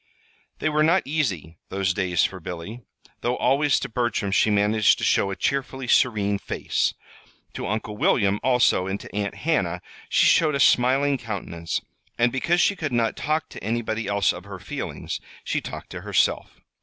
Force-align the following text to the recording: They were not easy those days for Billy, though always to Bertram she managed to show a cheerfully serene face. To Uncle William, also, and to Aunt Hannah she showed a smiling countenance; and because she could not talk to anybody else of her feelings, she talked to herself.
They 0.57 0.67
were 0.67 0.81
not 0.81 1.03
easy 1.05 1.59
those 1.69 1.93
days 1.93 2.23
for 2.23 2.39
Billy, 2.39 2.81
though 3.19 3.37
always 3.37 3.79
to 3.81 3.87
Bertram 3.87 4.31
she 4.31 4.49
managed 4.49 4.97
to 4.97 5.03
show 5.03 5.29
a 5.29 5.35
cheerfully 5.35 5.87
serene 5.87 6.39
face. 6.39 6.95
To 7.53 7.67
Uncle 7.67 7.95
William, 7.97 8.39
also, 8.41 8.87
and 8.87 8.99
to 8.99 9.15
Aunt 9.15 9.35
Hannah 9.35 9.79
she 10.09 10.25
showed 10.25 10.55
a 10.55 10.59
smiling 10.59 11.19
countenance; 11.19 11.81
and 12.17 12.31
because 12.31 12.59
she 12.59 12.75
could 12.75 12.91
not 12.91 13.15
talk 13.15 13.47
to 13.49 13.63
anybody 13.63 14.07
else 14.07 14.33
of 14.33 14.45
her 14.45 14.57
feelings, 14.57 15.19
she 15.43 15.61
talked 15.61 15.91
to 15.91 16.01
herself. 16.01 16.59